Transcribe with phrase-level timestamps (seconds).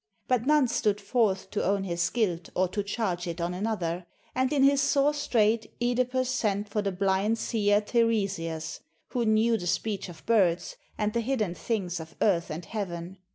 [0.27, 4.51] But none stood forth to own his guilt or to charge it on another; and
[4.51, 8.79] in his sore strait (Edipus sent for the blind seer Teiresias,
[9.09, 13.19] who knew the speech of birds and the hidden things of earth and heaven.